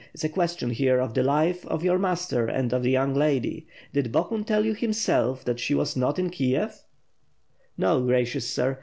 It 0.15 0.15
is 0.15 0.23
a 0.23 0.29
question 0.29 0.71
here 0.71 0.99
of 0.99 1.13
the 1.13 1.21
life 1.21 1.63
of 1.67 1.83
your 1.83 1.99
master 1.99 2.47
and 2.47 2.73
of 2.73 2.81
the 2.81 2.89
young 2.89 3.13
lady. 3.13 3.67
Did 3.93 4.11
Bohun 4.11 4.43
tell 4.45 4.65
you 4.65 4.73
him 4.73 4.93
self, 4.93 5.45
that 5.45 5.59
she 5.59 5.75
was 5.75 5.95
not 5.95 6.17
in 6.17 6.31
Kiev?" 6.31 6.81
"No, 7.77 8.01
gracious 8.03 8.49
sir. 8.49 8.79